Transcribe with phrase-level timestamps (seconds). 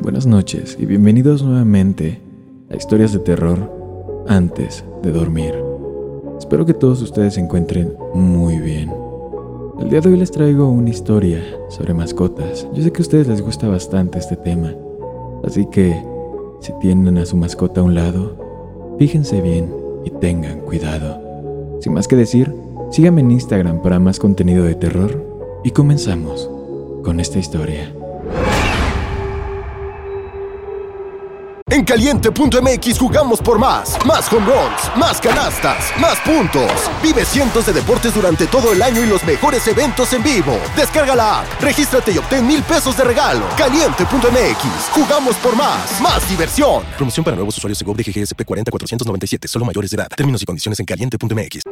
[0.00, 2.20] Buenas noches y bienvenidos nuevamente
[2.70, 5.54] a Historias de terror antes de dormir.
[6.38, 8.92] Espero que todos ustedes se encuentren muy bien.
[9.80, 12.68] El día de hoy les traigo una historia sobre mascotas.
[12.74, 14.72] Yo sé que a ustedes les gusta bastante este tema,
[15.44, 16.00] así que
[16.60, 19.74] si tienen a su mascota a un lado, fíjense bien
[20.04, 21.20] y tengan cuidado.
[21.80, 22.54] Sin más que decir,
[22.90, 25.24] síganme en Instagram para más contenido de terror
[25.64, 26.48] y comenzamos
[27.02, 27.92] con esta historia.
[31.78, 33.96] En caliente.mx jugamos por más.
[34.04, 36.72] Más home runs, más canastas, más puntos.
[37.00, 40.58] Vive cientos de deportes durante todo el año y los mejores eventos en vivo.
[40.76, 43.44] Descarga la app, regístrate y obtén mil pesos de regalo.
[43.56, 46.00] Caliente.mx, jugamos por más.
[46.02, 46.82] Más diversión.
[46.96, 50.08] Promoción para nuevos usuarios de GOV de GGSP 40497, solo mayores de edad.
[50.16, 51.62] Términos y condiciones en caliente.mx.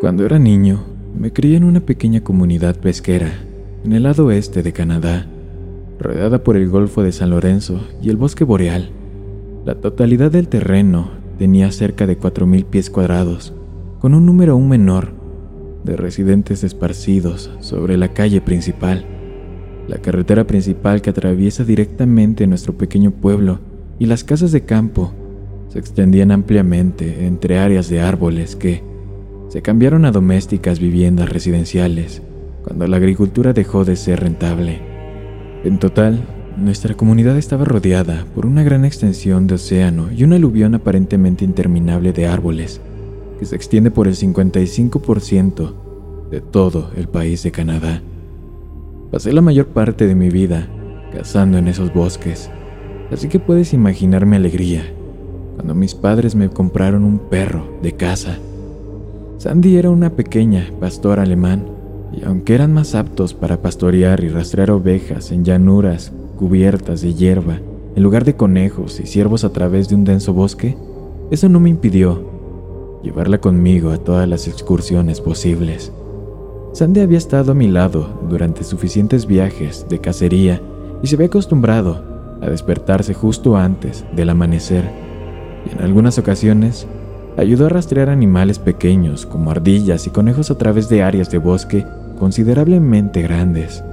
[0.00, 3.30] Cuando era niño, me crié en una pequeña comunidad pesquera,
[3.84, 5.26] en el lado oeste de Canadá,
[6.00, 9.03] rodeada por el Golfo de San Lorenzo y el bosque boreal.
[9.64, 13.54] La totalidad del terreno tenía cerca de 4.000 pies cuadrados,
[13.98, 15.12] con un número aún menor
[15.84, 19.06] de residentes esparcidos sobre la calle principal,
[19.88, 23.60] la carretera principal que atraviesa directamente nuestro pequeño pueblo
[23.98, 25.12] y las casas de campo
[25.68, 28.82] se extendían ampliamente entre áreas de árboles que
[29.48, 32.22] se cambiaron a domésticas viviendas residenciales
[32.64, 34.80] cuando la agricultura dejó de ser rentable.
[35.64, 36.22] En total,
[36.56, 42.12] nuestra comunidad estaba rodeada por una gran extensión de océano y una aluvión aparentemente interminable
[42.12, 42.80] de árboles,
[43.38, 45.72] que se extiende por el 55%
[46.30, 48.02] de todo el país de Canadá.
[49.10, 50.68] Pasé la mayor parte de mi vida
[51.12, 52.50] cazando en esos bosques,
[53.10, 54.82] así que puedes imaginar mi alegría
[55.56, 58.38] cuando mis padres me compraron un perro de caza.
[59.38, 61.64] Sandy era una pequeña pastor alemán,
[62.12, 67.60] y aunque eran más aptos para pastorear y rastrear ovejas en llanuras cubiertas de hierba,
[67.96, 70.76] en lugar de conejos y ciervos a través de un denso bosque,
[71.30, 72.34] eso no me impidió
[73.02, 75.92] llevarla conmigo a todas las excursiones posibles.
[76.72, 80.60] Sandy había estado a mi lado durante suficientes viajes de cacería
[81.02, 82.02] y se había acostumbrado
[82.40, 84.90] a despertarse justo antes del amanecer,
[85.66, 86.86] y en algunas ocasiones
[87.36, 91.86] ayudó a rastrear animales pequeños como ardillas y conejos a través de áreas de bosque
[92.18, 93.84] considerablemente grandes.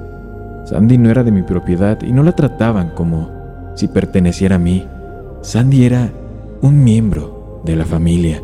[0.65, 3.29] Sandy no era de mi propiedad y no la trataban como
[3.75, 4.85] si perteneciera a mí.
[5.41, 6.11] Sandy era
[6.61, 8.41] un miembro de la familia,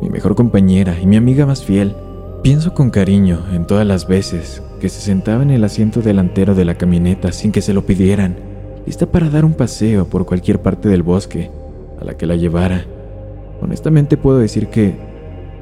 [0.00, 1.94] mi mejor compañera y mi amiga más fiel.
[2.42, 6.64] Pienso con cariño en todas las veces que se sentaba en el asiento delantero de
[6.64, 8.34] la camioneta sin que se lo pidieran,
[8.84, 11.50] lista para dar un paseo por cualquier parte del bosque
[12.00, 12.84] a la que la llevara.
[13.60, 14.96] Honestamente puedo decir que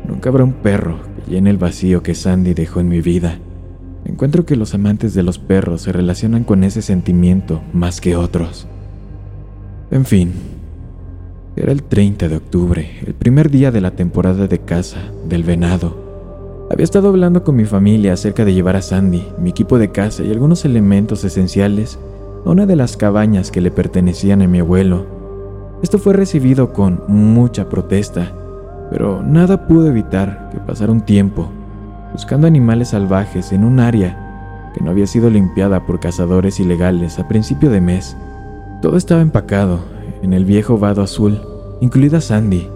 [0.09, 3.39] nunca habrá un perro que llene el vacío que Sandy dejó en mi vida.
[4.11, 8.67] Encuentro que los amantes de los perros se relacionan con ese sentimiento más que otros.
[9.93, 10.33] En fin,
[11.55, 14.99] era el 30 de octubre, el primer día de la temporada de caza
[15.29, 16.67] del venado.
[16.73, 20.25] Había estado hablando con mi familia acerca de llevar a Sandy, mi equipo de caza
[20.25, 21.97] y algunos elementos esenciales
[22.45, 25.07] a una de las cabañas que le pertenecían a mi abuelo.
[25.85, 28.33] Esto fue recibido con mucha protesta,
[28.91, 31.53] pero nada pudo evitar que pasara un tiempo
[32.13, 37.29] buscando animales salvajes en un área que no había sido limpiada por cazadores ilegales a
[37.29, 38.17] principio de mes.
[38.83, 39.81] Todo estaba empacado
[40.23, 41.41] en el viejo vado azul,
[41.81, 42.69] incluida Sandy,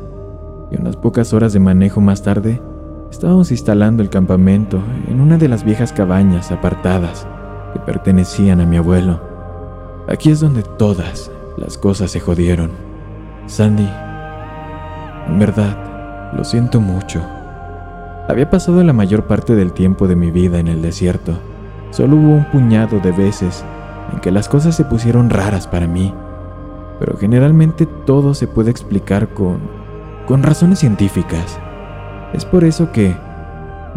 [0.71, 2.61] y unas pocas horas de manejo más tarde
[3.11, 7.27] estábamos instalando el campamento en una de las viejas cabañas apartadas
[7.73, 9.21] que pertenecían a mi abuelo.
[10.09, 12.73] Aquí es donde todas las cosas se jodieron.
[13.47, 13.89] Sandy,
[15.29, 17.23] en verdad, lo siento mucho.
[18.29, 21.39] Había pasado la mayor parte del tiempo de mi vida en el desierto.
[21.91, 23.65] Solo hubo un puñado de veces
[24.13, 26.13] en que las cosas se pusieron raras para mí,
[26.99, 29.85] pero generalmente todo se puede explicar con
[30.27, 31.59] con razones científicas.
[32.33, 33.15] Es por eso que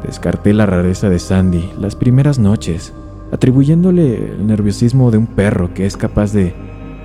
[0.04, 2.94] descarté la rareza de Sandy las primeras noches,
[3.32, 6.54] atribuyéndole el nerviosismo de un perro que es capaz de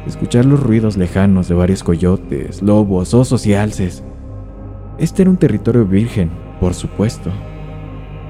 [0.07, 4.03] escuchar los ruidos lejanos de varios coyotes, lobos, osos y alces.
[4.99, 6.31] Este era un territorio virgen
[6.63, 7.29] por supuesto.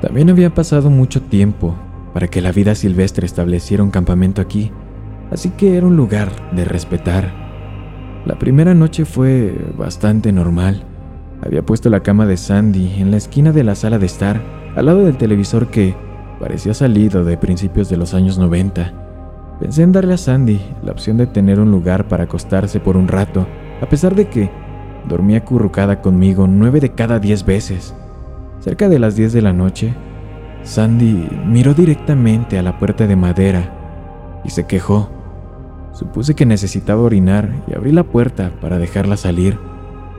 [0.00, 1.74] También había pasado mucho tiempo
[2.14, 4.72] para que la vida silvestre estableciera un campamento aquí,
[5.30, 7.30] así que era un lugar de respetar.
[8.24, 10.82] La primera noche fue bastante normal.
[11.42, 14.40] Había puesto la cama de Sandy en la esquina de la sala de estar,
[14.76, 15.94] al lado del televisor que
[16.40, 19.58] parecía salido de principios de los años 90.
[19.60, 23.08] Pensé en darle a Sandy la opción de tener un lugar para acostarse por un
[23.08, 23.46] rato,
[23.82, 24.50] a pesar de que
[25.06, 27.94] dormía acurrucada conmigo nueve de cada diez veces.
[28.62, 29.92] Cerca de las diez de la noche,
[30.62, 35.10] Sandy miró directamente a la puerta de madera y se quejó.
[35.92, 39.58] Supuse que necesitaba orinar y abrí la puerta para dejarla salir,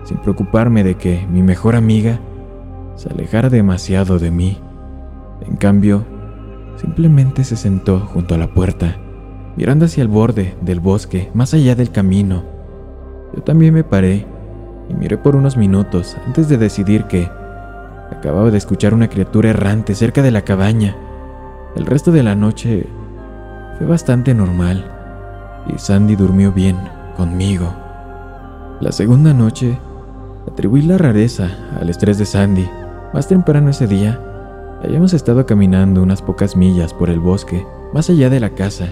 [0.04, 2.20] sin preocuparme de que mi mejor amiga
[2.96, 4.58] se alejara demasiado de mí.
[5.48, 6.04] En cambio,
[6.76, 8.98] simplemente se sentó junto a la puerta,
[9.56, 12.44] mirando hacia el borde del bosque, más allá del camino.
[13.34, 14.28] Yo también me paré
[14.90, 17.30] y miré por unos minutos antes de decidir que
[18.14, 20.96] acababa de escuchar una criatura errante cerca de la cabaña.
[21.76, 22.88] El resto de la noche
[23.78, 24.86] fue bastante normal
[25.68, 26.78] y Sandy durmió bien
[27.18, 27.74] conmigo.
[28.80, 29.78] La segunda noche
[30.48, 31.50] atribuí la rareza
[31.80, 32.70] al estrés de Sandy.
[33.14, 34.20] Más temprano ese día,
[34.84, 38.88] habíamos estado caminando unas pocas millas por el bosque, más allá de la casa,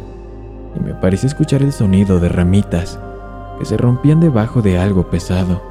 [0.76, 3.00] y me pareció escuchar el sonido de ramitas
[3.60, 5.62] que se rompían debajo de algo pesado.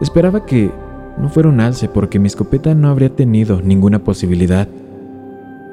[0.00, 0.72] Esperaba que
[1.18, 4.68] no fuera un alce porque mi escopeta no habría tenido ninguna posibilidad.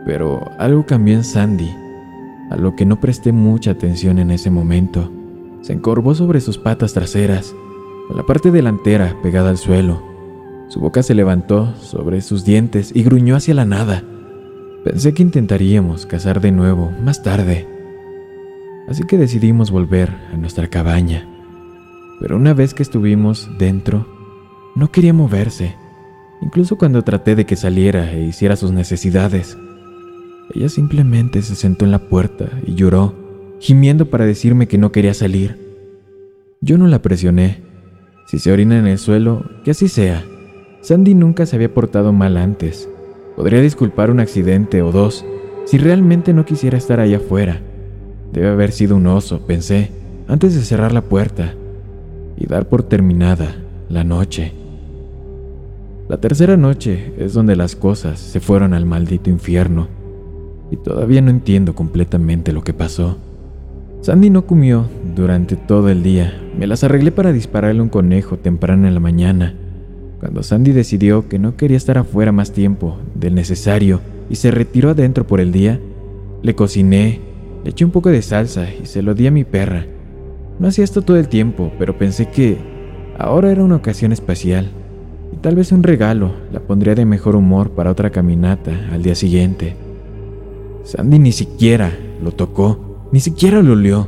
[0.05, 1.69] Pero algo cambió en Sandy,
[2.49, 5.11] a lo que no presté mucha atención en ese momento.
[5.61, 7.53] Se encorvó sobre sus patas traseras,
[8.07, 10.01] con la parte delantera pegada al suelo.
[10.67, 14.03] Su boca se levantó sobre sus dientes y gruñó hacia la nada.
[14.83, 17.67] Pensé que intentaríamos cazar de nuevo más tarde.
[18.87, 21.27] Así que decidimos volver a nuestra cabaña.
[22.19, 24.05] Pero una vez que estuvimos dentro,
[24.75, 25.75] no quería moverse,
[26.41, 29.57] incluso cuando traté de que saliera e hiciera sus necesidades.
[30.53, 33.13] Ella simplemente se sentó en la puerta y lloró,
[33.59, 35.57] gimiendo para decirme que no quería salir.
[36.61, 37.61] Yo no la presioné.
[38.27, 40.23] Si se orina en el suelo, que así sea.
[40.81, 42.89] Sandy nunca se había portado mal antes.
[43.35, 45.25] Podría disculpar un accidente o dos
[45.65, 47.61] si realmente no quisiera estar allá afuera.
[48.31, 49.91] Debe haber sido un oso, pensé,
[50.27, 51.53] antes de cerrar la puerta
[52.37, 53.55] y dar por terminada
[53.89, 54.53] la noche.
[56.07, 59.87] La tercera noche es donde las cosas se fueron al maldito infierno
[60.71, 63.17] y todavía no entiendo completamente lo que pasó.
[64.01, 66.39] Sandy no comió durante todo el día.
[66.57, 69.55] Me las arreglé para dispararle un conejo temprano en la mañana.
[70.19, 74.91] Cuando Sandy decidió que no quería estar afuera más tiempo del necesario y se retiró
[74.91, 75.79] adentro por el día,
[76.43, 77.19] le cociné,
[77.63, 79.85] le eché un poco de salsa y se lo di a mi perra.
[80.59, 82.78] No hacía esto todo el tiempo, pero pensé que
[83.19, 84.69] ahora era una ocasión especial
[85.33, 89.13] y tal vez un regalo la pondría de mejor humor para otra caminata al día
[89.13, 89.75] siguiente.
[90.83, 91.91] Sandy ni siquiera
[92.23, 94.07] lo tocó, ni siquiera lo olió.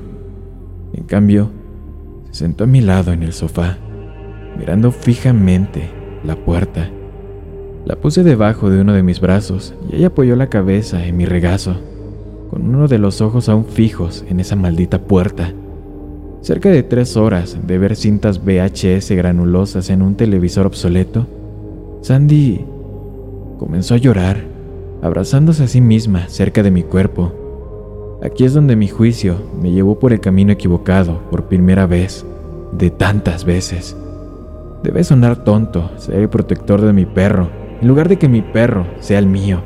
[0.94, 1.52] En cambio,
[2.31, 3.78] se sentó a mi lado en el sofá,
[4.58, 5.90] mirando fijamente
[6.24, 6.90] la puerta.
[7.86, 11.25] La puse debajo de uno de mis brazos y ella apoyó la cabeza en mi
[11.25, 11.75] regazo,
[12.50, 15.54] con uno de los ojos aún fijos en esa maldita puerta.
[16.41, 21.27] Cerca de tres horas de ver cintas VHS granulosas en un televisor obsoleto,
[22.01, 22.65] Sandy
[23.59, 24.38] comenzó a llorar,
[25.03, 28.19] abrazándose a sí misma cerca de mi cuerpo.
[28.23, 32.25] Aquí es donde mi juicio me llevó por el camino equivocado por primera vez,
[32.71, 33.95] de tantas veces.
[34.81, 38.88] Debe sonar tonto ser el protector de mi perro, en lugar de que mi perro
[39.00, 39.62] sea el mío.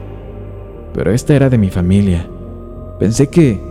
[0.93, 2.27] Pero esta era de mi familia.
[2.99, 3.61] Pensé que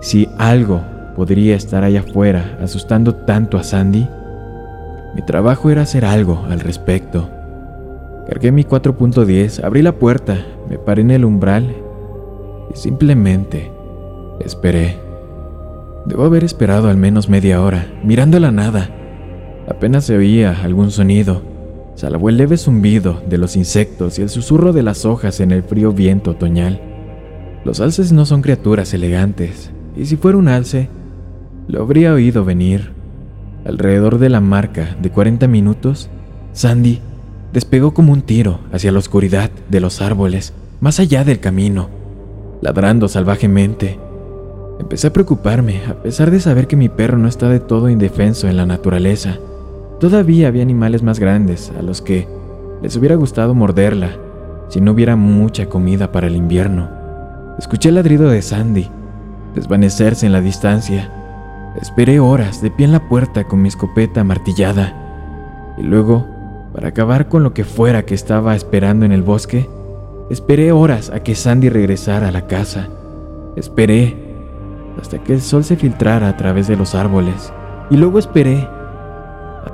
[0.00, 0.80] si algo
[1.16, 4.06] podría estar allá afuera asustando tanto a Sandy?
[5.14, 7.30] Mi trabajo era hacer algo al respecto.
[8.28, 10.36] Cargué mi 4.10, abrí la puerta,
[10.68, 11.74] me paré en el umbral
[12.70, 13.72] y simplemente
[14.44, 14.98] esperé.
[16.04, 18.90] Debo haber esperado al menos media hora, mirando a la nada.
[19.68, 21.42] Apenas se oía algún sonido,
[21.94, 25.62] salvo el leve zumbido de los insectos y el susurro de las hojas en el
[25.62, 26.80] frío viento otoñal.
[27.64, 30.88] Los alces no son criaturas elegantes, y si fuera un alce,
[31.68, 32.92] lo habría oído venir.
[33.64, 36.08] Alrededor de la marca de 40 minutos,
[36.52, 37.00] Sandy
[37.52, 41.88] despegó como un tiro hacia la oscuridad de los árboles, más allá del camino,
[42.60, 43.98] ladrando salvajemente.
[44.78, 48.46] Empecé a preocuparme, a pesar de saber que mi perro no está de todo indefenso
[48.46, 49.38] en la naturaleza.
[49.98, 52.28] Todavía había animales más grandes a los que
[52.82, 54.10] les hubiera gustado morderla
[54.68, 56.90] si no hubiera mucha comida para el invierno.
[57.58, 58.88] Escuché el ladrido de Sandy
[59.54, 61.25] desvanecerse en la distancia
[61.80, 65.74] Esperé horas de pie en la puerta con mi escopeta martillada.
[65.76, 66.26] Y luego,
[66.72, 69.68] para acabar con lo que fuera que estaba esperando en el bosque,
[70.30, 72.88] esperé horas a que Sandy regresara a la casa.
[73.56, 74.16] Esperé
[75.00, 77.52] hasta que el sol se filtrara a través de los árboles.
[77.90, 78.68] Y luego esperé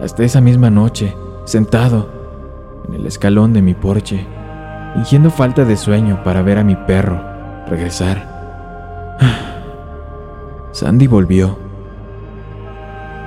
[0.02, 2.08] Hasta esa misma noche, sentado
[2.88, 4.26] en el escalón de mi porche,
[4.94, 7.20] fingiendo falta de sueño para ver a mi perro
[7.68, 8.26] regresar.
[10.72, 11.58] Sandy volvió,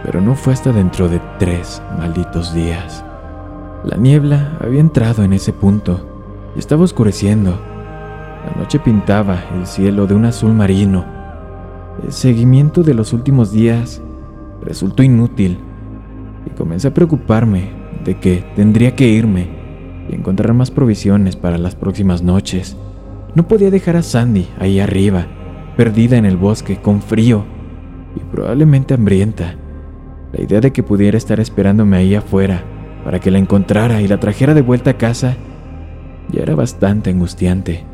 [0.06, 3.04] pero no fue hasta dentro de tres malditos días.
[3.84, 7.60] La niebla había entrado en ese punto y estaba oscureciendo.
[8.46, 11.04] La noche pintaba el cielo de un azul marino.
[12.04, 14.00] El seguimiento de los últimos días
[14.62, 15.58] resultó inútil
[16.46, 17.72] y comencé a preocuparme
[18.04, 19.50] de que tendría que irme
[20.08, 22.78] y encontrar más provisiones para las próximas noches.
[23.34, 25.26] No podía dejar a Sandy ahí arriba,
[25.76, 27.44] perdida en el bosque, con frío
[28.16, 29.56] y probablemente hambrienta.
[30.36, 32.62] La idea de que pudiera estar esperándome ahí afuera
[33.06, 35.38] para que la encontrara y la trajera de vuelta a casa
[36.30, 37.86] ya era bastante angustiante.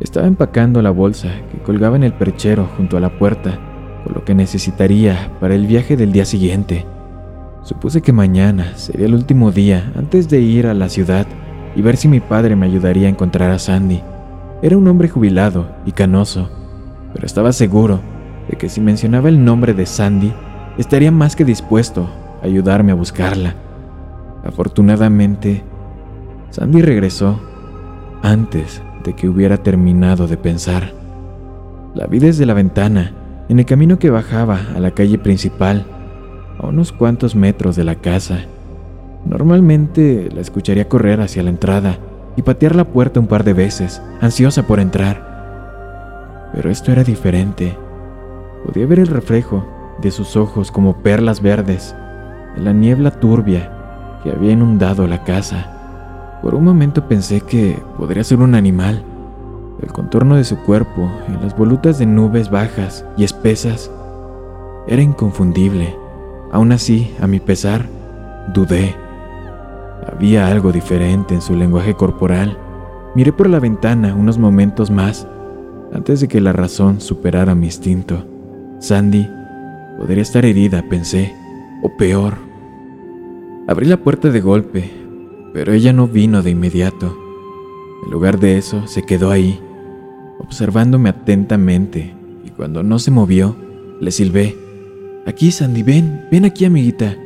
[0.00, 3.58] Estaba empacando la bolsa que colgaba en el perchero junto a la puerta
[4.04, 6.86] con lo que necesitaría para el viaje del día siguiente.
[7.62, 11.26] Supuse que mañana sería el último día antes de ir a la ciudad
[11.74, 14.00] y ver si mi padre me ayudaría a encontrar a Sandy.
[14.62, 16.48] Era un hombre jubilado y canoso,
[17.12, 18.00] pero estaba seguro
[18.48, 20.32] de que si mencionaba el nombre de Sandy,
[20.78, 22.08] estaría más que dispuesto
[22.42, 23.54] a ayudarme a buscarla.
[24.44, 25.62] Afortunadamente,
[26.50, 27.40] Sandy regresó
[28.22, 30.92] antes de que hubiera terminado de pensar.
[31.94, 33.12] La vi desde la ventana,
[33.48, 35.86] en el camino que bajaba a la calle principal
[36.58, 38.40] a unos cuantos metros de la casa.
[39.24, 41.98] Normalmente la escucharía correr hacia la entrada
[42.36, 46.50] y patear la puerta un par de veces, ansiosa por entrar.
[46.52, 47.76] Pero esto era diferente.
[48.64, 49.66] Podía ver el reflejo
[50.00, 51.94] de sus ojos como perlas verdes
[52.56, 53.72] en la niebla turbia
[54.22, 56.38] que había inundado la casa.
[56.42, 59.02] Por un momento pensé que podría ser un animal.
[59.82, 63.90] El contorno de su cuerpo en las volutas de nubes bajas y espesas
[64.86, 65.96] era inconfundible.
[66.52, 67.86] Aún así, a mi pesar,
[68.54, 68.94] dudé.
[70.10, 72.56] Había algo diferente en su lenguaje corporal.
[73.14, 75.26] Miré por la ventana unos momentos más
[75.92, 78.24] antes de que la razón superara mi instinto.
[78.78, 79.28] Sandy
[79.96, 81.34] podría estar herida, pensé,
[81.82, 82.38] o peor.
[83.66, 84.90] Abrí la puerta de golpe,
[85.52, 87.16] pero ella no vino de inmediato.
[88.04, 89.60] En lugar de eso, se quedó ahí,
[90.38, 93.56] observándome atentamente, y cuando no se movió,
[94.00, 94.56] le silbé.
[95.26, 97.16] Aquí, Sandy, ven, ven aquí, amiguita.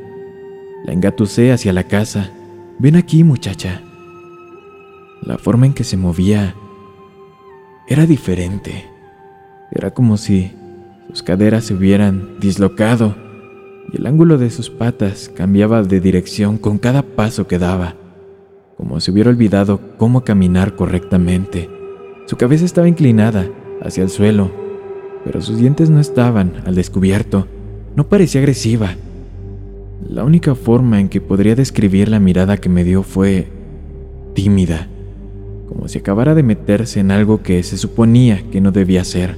[0.84, 2.30] La engatucé hacia la casa.
[2.78, 3.82] Ven aquí, muchacha.
[5.22, 6.54] La forma en que se movía
[7.86, 8.86] era diferente.
[9.70, 10.52] Era como si
[11.10, 13.14] sus caderas se hubieran dislocado
[13.92, 17.96] y el ángulo de sus patas cambiaba de dirección con cada paso que daba,
[18.76, 21.68] como si hubiera olvidado cómo caminar correctamente.
[22.26, 23.48] Su cabeza estaba inclinada
[23.82, 24.52] hacia el suelo,
[25.24, 27.46] pero sus dientes no estaban al descubierto
[27.96, 28.94] no parecía agresiva.
[30.08, 33.48] La única forma en que podría describir la mirada que me dio fue
[34.34, 34.88] tímida,
[35.68, 39.36] como si acabara de meterse en algo que se suponía que no debía ser,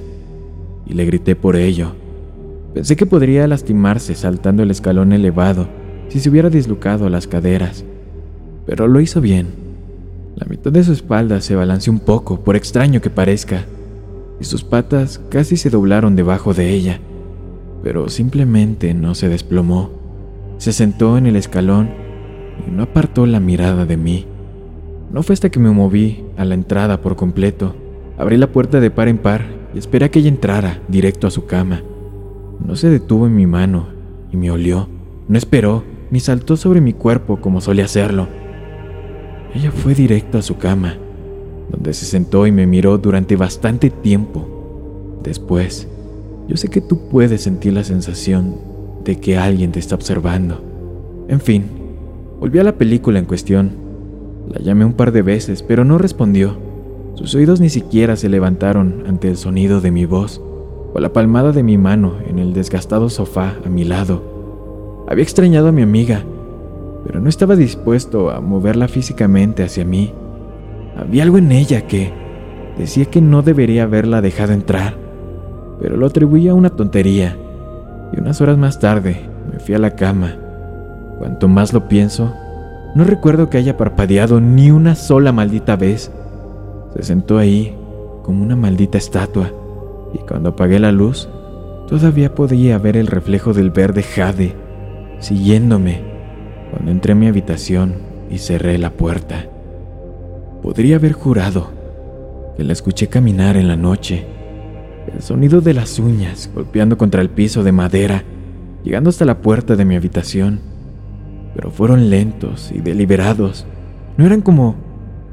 [0.85, 1.93] y le grité por ello.
[2.73, 5.67] Pensé que podría lastimarse saltando el escalón elevado
[6.09, 7.85] si se hubiera dislocado las caderas,
[8.65, 9.47] pero lo hizo bien.
[10.35, 13.65] La mitad de su espalda se balanceó un poco, por extraño que parezca,
[14.39, 16.99] y sus patas casi se doblaron debajo de ella
[17.83, 19.91] pero simplemente no se desplomó.
[20.57, 21.89] Se sentó en el escalón
[22.65, 24.25] y no apartó la mirada de mí.
[25.11, 27.75] No fue hasta que me moví a la entrada por completo.
[28.17, 31.31] Abrí la puerta de par en par y esperé a que ella entrara directo a
[31.31, 31.81] su cama.
[32.65, 33.87] No se detuvo en mi mano
[34.31, 34.87] y me olió.
[35.27, 38.27] No esperó ni saltó sobre mi cuerpo como solía hacerlo.
[39.55, 40.97] Ella fue directo a su cama,
[41.69, 45.19] donde se sentó y me miró durante bastante tiempo.
[45.23, 45.87] Después,
[46.47, 48.55] yo sé que tú puedes sentir la sensación
[49.03, 50.61] de que alguien te está observando.
[51.27, 51.65] En fin,
[52.39, 53.71] volví a la película en cuestión.
[54.49, 56.57] La llamé un par de veces, pero no respondió.
[57.15, 60.41] Sus oídos ni siquiera se levantaron ante el sonido de mi voz
[60.93, 65.03] o la palmada de mi mano en el desgastado sofá a mi lado.
[65.07, 66.23] Había extrañado a mi amiga,
[67.05, 70.13] pero no estaba dispuesto a moverla físicamente hacia mí.
[70.97, 72.11] Había algo en ella que
[72.77, 75.03] decía que no debería haberla dejado entrar
[75.83, 77.35] pero lo atribuí a una tontería.
[78.13, 79.17] Y unas horas más tarde
[79.51, 80.37] me fui a la cama.
[81.19, 82.33] Cuanto más lo pienso,
[82.95, 86.09] no recuerdo que haya parpadeado ni una sola maldita vez.
[86.95, 87.75] Se sentó ahí
[88.23, 89.51] como una maldita estatua,
[90.13, 91.27] y cuando apagué la luz,
[91.87, 94.55] todavía podía ver el reflejo del verde jade
[95.19, 96.01] siguiéndome
[96.71, 97.95] cuando entré a mi habitación
[98.29, 99.45] y cerré la puerta.
[100.61, 101.71] Podría haber jurado
[102.57, 104.25] que la escuché caminar en la noche
[105.13, 108.23] el sonido de las uñas golpeando contra el piso de madera,
[108.83, 110.59] llegando hasta la puerta de mi habitación.
[111.55, 113.67] pero fueron lentos y deliberados.
[114.17, 114.75] No eran como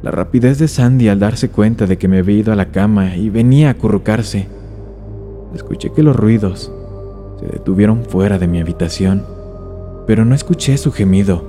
[0.02, 3.16] la rapidez de Sandy al darse cuenta de que me había ido a la cama
[3.16, 4.48] y venía a acurrucarse.
[5.54, 6.72] Escuché que los ruidos
[7.38, 9.24] se detuvieron fuera de mi habitación,
[10.06, 11.44] pero no escuché su gemido.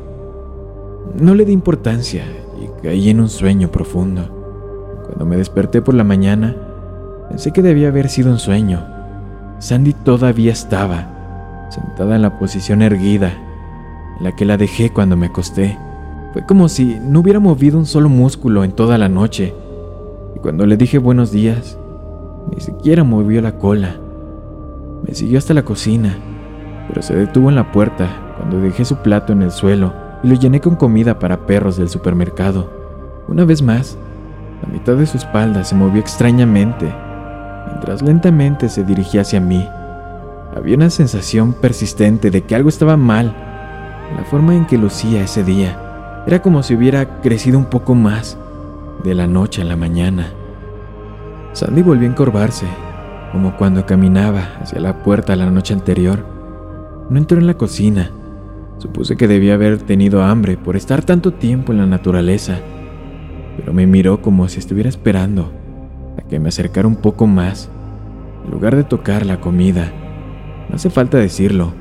[1.19, 2.25] No le di importancia
[2.61, 5.03] y caí en un sueño profundo.
[5.05, 6.55] Cuando me desperté por la mañana,
[7.29, 8.85] pensé que debía haber sido un sueño.
[9.59, 13.31] Sandy todavía estaba, sentada en la posición erguida,
[14.17, 15.77] en la que la dejé cuando me acosté.
[16.33, 19.53] Fue como si no hubiera movido un solo músculo en toda la noche.
[20.33, 21.77] Y cuando le dije buenos días,
[22.53, 23.97] ni siquiera movió la cola.
[25.05, 26.15] Me siguió hasta la cocina,
[26.87, 30.35] pero se detuvo en la puerta cuando dejé su plato en el suelo y lo
[30.35, 32.69] llené con comida para perros del supermercado.
[33.27, 33.97] Una vez más,
[34.61, 36.93] la mitad de su espalda se movió extrañamente,
[37.67, 39.67] mientras lentamente se dirigía hacia mí.
[40.55, 43.35] Había una sensación persistente de que algo estaba mal
[44.09, 45.90] en la forma en que lucía ese día.
[46.27, 48.37] Era como si hubiera crecido un poco más
[49.03, 50.27] de la noche a la mañana.
[51.53, 52.67] Sandy volvió a encorvarse,
[53.31, 56.23] como cuando caminaba hacia la puerta la noche anterior.
[57.09, 58.11] No entró en la cocina.
[58.77, 62.59] Supuse que debía haber tenido hambre por estar tanto tiempo en la naturaleza,
[63.57, 65.51] pero me miró como si estuviera esperando
[66.19, 67.67] a que me acercara un poco más,
[68.45, 69.91] en lugar de tocar la comida.
[70.69, 71.73] No hace falta decirlo,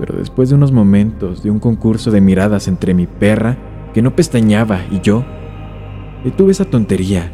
[0.00, 3.56] pero después de unos momentos de un concurso de miradas entre mi perra
[3.94, 5.24] que no pestañeaba y yo.
[6.24, 7.32] Detuve esa tontería.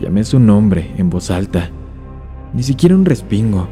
[0.00, 1.70] Llamé su nombre en voz alta.
[2.52, 3.68] Ni siquiera un respingo.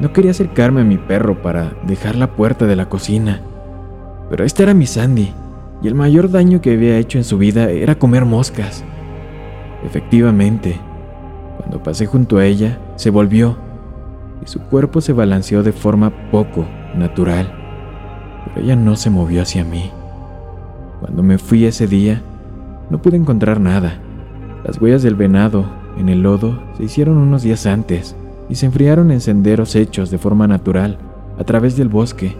[0.00, 3.40] No quería acercarme a mi perro para dejar la puerta de la cocina.
[4.28, 5.32] Pero esta era mi Sandy,
[5.82, 8.84] y el mayor daño que había hecho en su vida era comer moscas.
[9.84, 10.78] Efectivamente,
[11.56, 13.56] cuando pasé junto a ella, se volvió,
[14.44, 17.52] y su cuerpo se balanceó de forma poco natural,
[18.44, 19.90] pero ella no se movió hacia mí.
[21.00, 22.22] Cuando me fui ese día,
[22.90, 24.00] no pude encontrar nada.
[24.64, 25.66] Las huellas del venado
[25.98, 28.16] en el lodo se hicieron unos días antes
[28.48, 30.98] y se enfriaron en senderos hechos de forma natural
[31.38, 32.36] a través del bosque.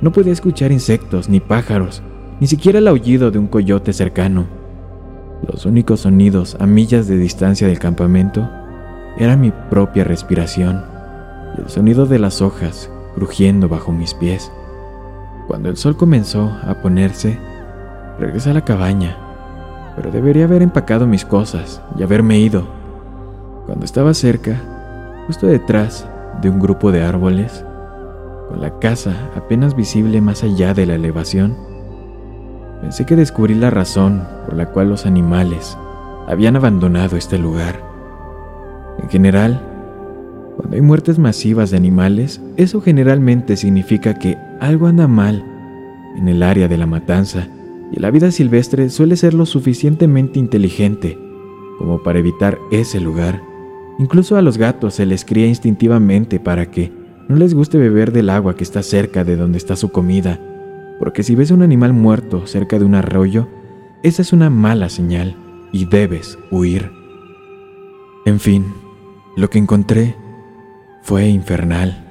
[0.00, 2.02] No podía escuchar insectos ni pájaros,
[2.40, 4.46] ni siquiera el aullido de un coyote cercano.
[5.50, 8.48] Los únicos sonidos a millas de distancia del campamento
[9.18, 10.84] era mi propia respiración
[11.56, 14.52] y el sonido de las hojas crujiendo bajo mis pies.
[15.46, 17.38] Cuando el sol comenzó a ponerse,
[18.18, 19.14] Regresé a la cabaña,
[19.94, 22.66] pero debería haber empacado mis cosas y haberme ido.
[23.66, 24.58] Cuando estaba cerca,
[25.26, 26.08] justo detrás
[26.40, 27.62] de un grupo de árboles,
[28.48, 31.56] con la casa apenas visible más allá de la elevación,
[32.80, 35.76] pensé que descubrí la razón por la cual los animales
[36.26, 37.82] habían abandonado este lugar.
[39.02, 39.60] En general,
[40.56, 45.44] cuando hay muertes masivas de animales, eso generalmente significa que algo anda mal
[46.16, 47.46] en el área de la matanza
[47.92, 51.18] y la vida silvestre suele ser lo suficientemente inteligente
[51.78, 53.42] como para evitar ese lugar.
[53.98, 56.92] Incluso a los gatos se les cría instintivamente para que
[57.28, 60.40] no les guste beber del agua que está cerca de donde está su comida,
[60.98, 63.48] porque si ves un animal muerto cerca de un arroyo,
[64.02, 65.36] esa es una mala señal
[65.72, 66.90] y debes huir.
[68.24, 68.66] En fin,
[69.36, 70.14] lo que encontré
[71.02, 72.04] fue infernal.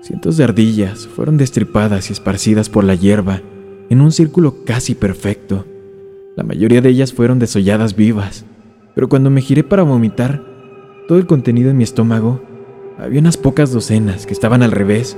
[0.00, 3.42] Cientos de ardillas fueron destripadas y esparcidas por la hierba
[3.90, 5.66] en un círculo casi perfecto.
[6.36, 8.46] La mayoría de ellas fueron desolladas vivas,
[8.94, 10.42] pero cuando me giré para vomitar,
[11.08, 12.40] todo el contenido en mi estómago,
[12.98, 15.16] había unas pocas docenas que estaban al revés.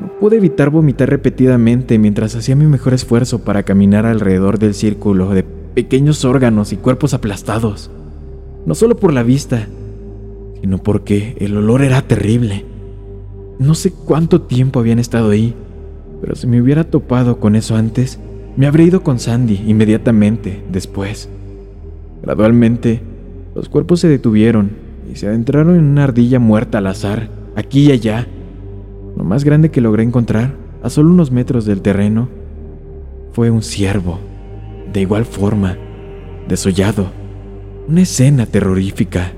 [0.00, 5.30] No pude evitar vomitar repetidamente mientras hacía mi mejor esfuerzo para caminar alrededor del círculo
[5.30, 7.90] de pequeños órganos y cuerpos aplastados.
[8.64, 9.68] No solo por la vista,
[10.62, 12.64] sino porque el olor era terrible.
[13.58, 15.54] No sé cuánto tiempo habían estado ahí,
[16.22, 18.20] pero si me hubiera topado con eso antes,
[18.56, 21.28] me habría ido con Sandy inmediatamente después.
[22.22, 23.02] Gradualmente,
[23.56, 24.70] los cuerpos se detuvieron
[25.12, 28.28] y se adentraron en una ardilla muerta al azar, aquí y allá.
[29.16, 30.54] Lo más grande que logré encontrar,
[30.84, 32.28] a solo unos metros del terreno,
[33.32, 34.20] fue un ciervo,
[34.92, 35.76] de igual forma,
[36.48, 37.10] desollado.
[37.88, 39.32] Una escena terrorífica.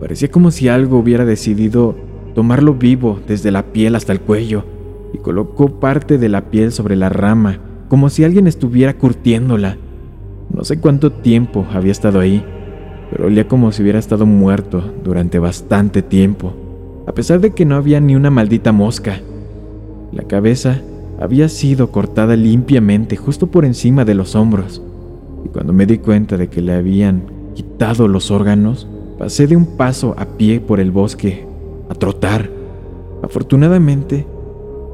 [0.00, 1.94] Parecía como si algo hubiera decidido
[2.34, 4.79] tomarlo vivo desde la piel hasta el cuello
[5.12, 9.76] y colocó parte de la piel sobre la rama, como si alguien estuviera curtiéndola.
[10.54, 12.44] No sé cuánto tiempo había estado ahí,
[13.10, 16.52] pero olía como si hubiera estado muerto durante bastante tiempo,
[17.06, 19.20] a pesar de que no había ni una maldita mosca.
[20.12, 20.80] La cabeza
[21.20, 24.82] había sido cortada limpiamente justo por encima de los hombros,
[25.44, 27.22] y cuando me di cuenta de que le habían
[27.54, 28.86] quitado los órganos,
[29.18, 31.46] pasé de un paso a pie por el bosque
[31.88, 32.48] a trotar.
[33.22, 34.26] Afortunadamente,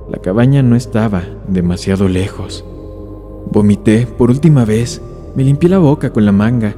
[0.08, 2.64] la cabaña no estaba demasiado lejos.
[3.50, 5.02] Vomité por última vez,
[5.34, 6.74] me limpié la boca con la manga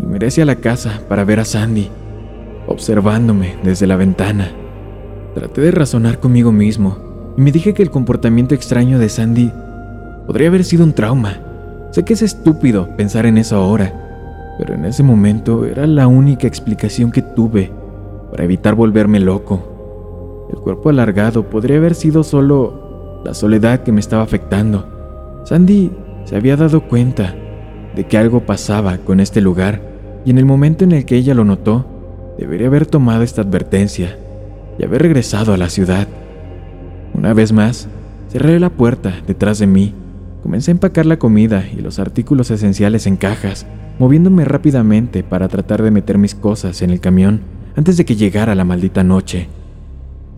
[0.00, 1.88] y miré hacia la casa para ver a Sandy,
[2.66, 4.50] observándome desde la ventana.
[5.34, 6.96] Traté de razonar conmigo mismo
[7.36, 9.52] y me dije que el comportamiento extraño de Sandy
[10.26, 11.40] podría haber sido un trauma.
[11.92, 16.46] Sé que es estúpido pensar en eso ahora, pero en ese momento era la única
[16.46, 17.72] explicación que tuve
[18.30, 19.69] para evitar volverme loco.
[20.52, 25.42] El cuerpo alargado podría haber sido solo la soledad que me estaba afectando.
[25.44, 25.92] Sandy
[26.24, 27.34] se había dado cuenta
[27.94, 29.80] de que algo pasaba con este lugar
[30.24, 31.86] y en el momento en el que ella lo notó,
[32.38, 34.18] debería haber tomado esta advertencia
[34.78, 36.08] y haber regresado a la ciudad.
[37.14, 37.88] Una vez más,
[38.28, 39.94] cerré la puerta detrás de mí,
[40.42, 43.66] comencé a empacar la comida y los artículos esenciales en cajas,
[43.98, 47.42] moviéndome rápidamente para tratar de meter mis cosas en el camión
[47.76, 49.48] antes de que llegara la maldita noche.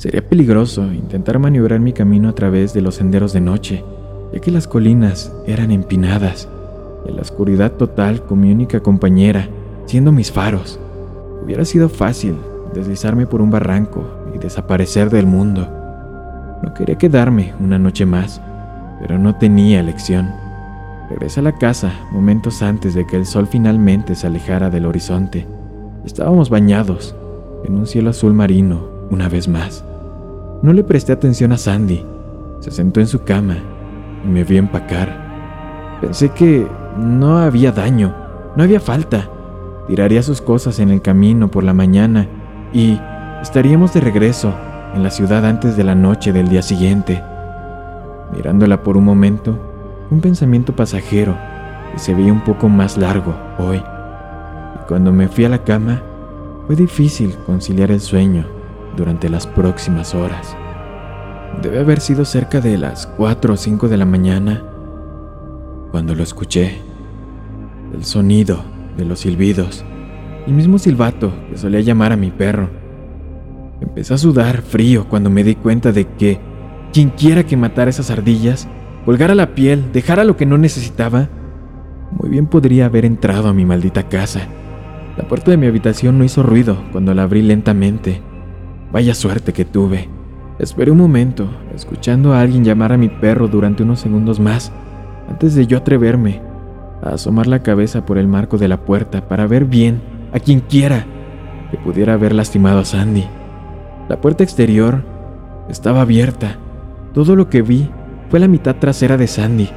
[0.03, 3.85] Sería peligroso intentar maniobrar mi camino a través de los senderos de noche,
[4.33, 6.49] ya que las colinas eran empinadas
[7.09, 9.49] y la oscuridad total con mi única compañera,
[9.87, 10.81] siendo mis faros.
[11.45, 12.35] Hubiera sido fácil
[12.75, 15.69] deslizarme por un barranco y desaparecer del mundo.
[16.65, 18.43] No quería quedarme una noche más,
[18.99, 20.33] pero no tenía elección.
[21.11, 25.47] Regresé a la casa momentos antes de que el sol finalmente se alejara del horizonte.
[26.05, 27.15] Estábamos bañados
[27.65, 28.81] en un cielo azul marino
[29.13, 29.85] una vez más.
[30.63, 32.07] No le presté atención a Sandy.
[32.61, 33.57] Se sentó en su cama
[34.25, 35.99] y me vio empacar.
[36.01, 38.15] Pensé que no había daño,
[38.55, 39.29] no había falta.
[39.89, 42.29] Tiraría sus cosas en el camino por la mañana
[42.73, 42.97] y
[43.43, 44.55] estaríamos de regreso
[44.95, 47.21] en la ciudad antes de la noche del día siguiente.
[48.33, 49.59] Mirándola por un momento,
[50.13, 51.37] un pensamiento pasajero
[51.93, 53.79] que se veía un poco más largo hoy.
[53.79, 56.03] Y cuando me fui a la cama,
[56.69, 58.62] fue difícil conciliar el sueño
[58.97, 60.57] durante las próximas horas.
[61.63, 64.65] Debe haber sido cerca de las 4 o 5 de la mañana
[65.91, 66.81] cuando lo escuché.
[67.95, 68.63] El sonido
[68.97, 69.85] de los silbidos,
[70.47, 72.71] el mismo silbato que solía llamar a mi perro.
[73.81, 76.41] Empecé a sudar frío cuando me di cuenta de que
[76.93, 78.69] quien quiera que matara esas ardillas,
[79.05, 81.29] colgara la piel, dejara lo que no necesitaba,
[82.13, 84.49] muy bien podría haber entrado a mi maldita casa
[85.17, 88.23] la puerta de mi habitación no hizo ruido cuando la abrí lentamente.
[88.93, 90.11] Vaya suerte que tuve.
[90.59, 94.71] Esperé un momento, escuchando a alguien llamar a mi perro durante unos segundos más,
[95.31, 96.43] antes de yo atreverme
[97.03, 100.03] a asomar la cabeza por el marco de la puerta para ver bien
[100.35, 101.07] a quien quiera
[101.71, 103.25] que pudiera haber lastimado a Sandy.
[104.11, 105.03] La puerta exterior
[105.71, 106.59] estaba abierta.
[107.15, 107.91] Todo lo que vi
[108.29, 109.71] fue la mitad trasera de Sandy,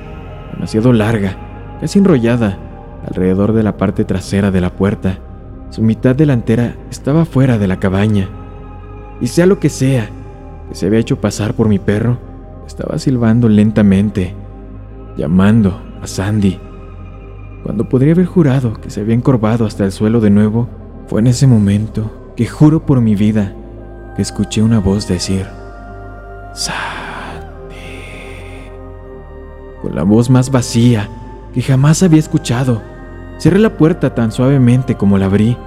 [0.53, 2.57] demasiado larga, casi enrollada,
[3.07, 5.19] alrededor de la parte trasera de la puerta.
[5.69, 8.27] Su mitad delantera estaba fuera de la cabaña.
[9.21, 10.09] Y sea lo que sea
[10.69, 12.17] que se había hecho pasar por mi perro,
[12.65, 14.33] estaba silbando lentamente,
[15.17, 16.59] llamando a Sandy.
[17.63, 20.67] Cuando podría haber jurado que se había encorvado hasta el suelo de nuevo,
[21.07, 23.53] fue en ese momento que juro por mi vida
[24.15, 25.45] que escuché una voz decir,
[26.53, 27.75] Sandy,
[29.81, 31.09] con la voz más vacía
[31.53, 32.81] que jamás había escuchado.
[33.37, 35.57] Cerré la puerta tan suavemente como la abrí.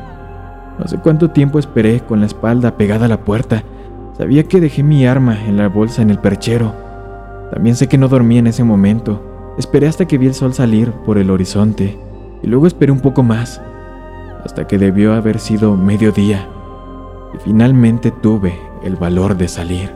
[0.79, 3.65] No sé cuánto tiempo esperé con la espalda pegada a la puerta.
[4.17, 6.75] Sabía que dejé mi arma en la bolsa en el perchero.
[7.53, 9.55] También sé que no dormí en ese momento.
[9.59, 11.99] Esperé hasta que vi el sol salir por el horizonte
[12.43, 13.61] y luego esperé un poco más,
[14.45, 16.49] hasta que debió haber sido mediodía.
[17.35, 19.91] Y finalmente tuve el valor de salir.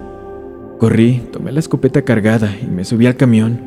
[0.79, 3.61] Corrí, tomé la escopeta cargada y me subí al camión.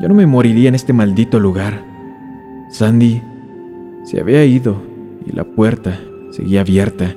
[0.00, 1.82] Yo no me moriría en este maldito lugar.
[2.70, 3.20] Sandy
[4.04, 4.80] se había ido
[5.26, 5.98] y la puerta
[6.30, 7.14] seguía abierta.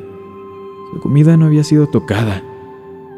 [0.91, 2.43] Su comida no había sido tocada,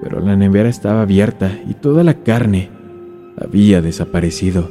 [0.01, 2.69] pero la nevera estaba abierta y toda la carne
[3.38, 4.69] había desaparecido.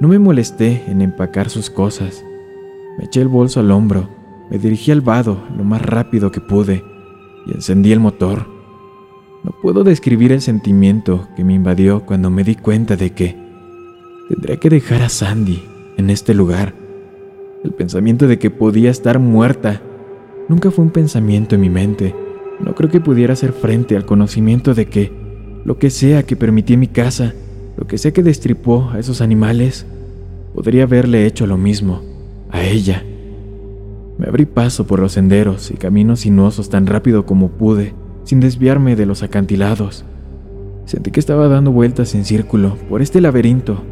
[0.00, 2.24] No me molesté en empacar sus cosas.
[2.98, 4.08] Me eché el bolso al hombro,
[4.50, 6.82] me dirigí al vado lo más rápido que pude
[7.46, 8.46] y encendí el motor.
[9.44, 13.36] No puedo describir el sentimiento que me invadió cuando me di cuenta de que
[14.28, 15.62] tendría que dejar a Sandy
[15.96, 16.74] en este lugar
[17.64, 19.82] el pensamiento de que podía estar muerta
[20.52, 22.14] nunca fue un pensamiento en mi mente.
[22.60, 25.10] No creo que pudiera hacer frente al conocimiento de que
[25.64, 27.32] lo que sea que permití en mi casa,
[27.78, 29.86] lo que sea que destripó a esos animales,
[30.54, 32.02] podría haberle hecho lo mismo
[32.50, 33.02] a ella.
[34.18, 38.94] Me abrí paso por los senderos y caminos sinuosos tan rápido como pude, sin desviarme
[38.94, 40.04] de los acantilados.
[40.84, 43.82] Sentí que estaba dando vueltas en círculo por este laberinto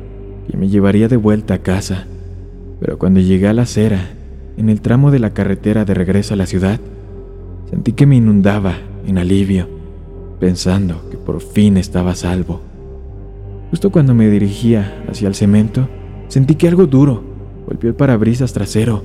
[0.51, 2.07] que me llevaría de vuelta a casa.
[2.81, 4.11] Pero cuando llegué a la acera,
[4.61, 6.79] en el tramo de la carretera de regreso a la ciudad,
[7.69, 9.69] sentí que me inundaba en alivio,
[10.39, 12.61] pensando que por fin estaba a salvo.
[13.71, 15.89] Justo cuando me dirigía hacia el cemento,
[16.31, 17.25] Sentí que algo duro
[17.67, 19.03] golpeó el parabrisas trasero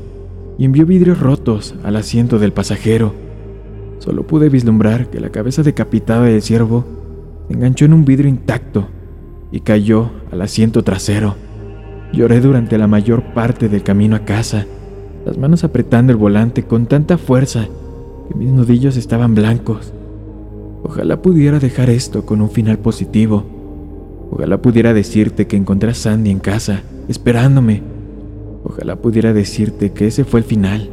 [0.59, 3.15] y envió vidrios rotos al asiento del pasajero.
[3.97, 6.85] Solo pude vislumbrar que la cabeza decapitada del ciervo
[7.47, 8.89] se enganchó en un vidrio intacto
[9.51, 11.33] y cayó al asiento trasero.
[12.13, 14.67] Lloré durante la mayor parte del camino a casa,
[15.25, 17.67] las manos apretando el volante con tanta fuerza
[18.27, 19.91] que mis nudillos estaban blancos.
[20.83, 23.43] Ojalá pudiera dejar esto con un final positivo.
[24.31, 27.81] Ojalá pudiera decirte que encontré a Sandy en casa, esperándome.
[28.63, 30.89] Ojalá pudiera decirte que ese fue el final,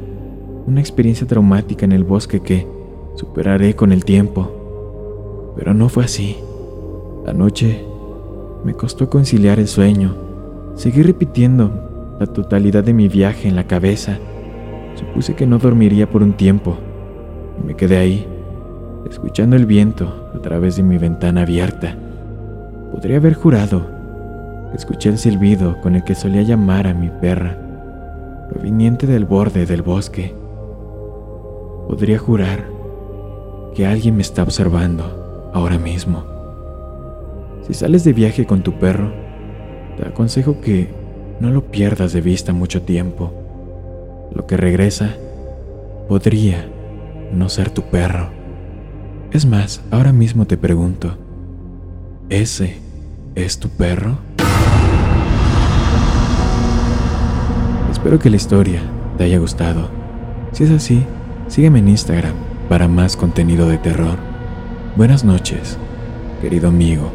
[0.67, 2.67] una experiencia traumática en el bosque que
[3.17, 5.53] superaré con el tiempo.
[5.57, 6.37] Pero no fue así.
[7.27, 7.85] La noche
[8.65, 10.15] me costó conciliar el sueño.
[10.75, 11.92] Seguí repitiendo
[12.23, 14.17] la totalidad de mi viaje en la cabeza.
[14.95, 16.79] Supuse que no dormiría por un tiempo
[17.61, 18.29] y me quedé ahí,
[19.11, 21.97] escuchando el viento a través de mi ventana abierta.
[22.93, 23.85] Podría haber jurado
[24.73, 27.59] escuché el silbido con el que solía llamar a mi perra,
[28.51, 30.33] proveniente del borde del bosque.
[31.89, 32.65] Podría jurar
[33.75, 36.25] que alguien me está observando ahora mismo.
[37.67, 39.13] Si sales de viaje con tu perro,
[39.97, 41.02] te aconsejo que
[41.41, 43.33] no lo pierdas de vista mucho tiempo.
[44.35, 45.15] Lo que regresa
[46.09, 46.67] podría
[47.33, 48.31] no ser tu perro.
[49.33, 51.17] Es más, ahora mismo te pregunto,
[52.29, 52.77] ¿ese
[53.35, 54.19] es tu perro?
[57.91, 58.83] Espero que la historia
[59.17, 59.89] te haya gustado.
[60.53, 61.05] Si es así,
[61.49, 62.35] sígueme en Instagram
[62.69, 64.19] para más contenido de terror.
[64.97, 65.79] Buenas noches,
[66.43, 67.11] querido amigo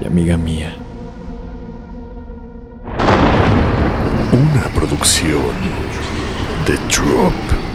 [0.00, 0.76] y amiga mía.
[4.98, 5.54] Producción
[6.66, 7.67] de Drop.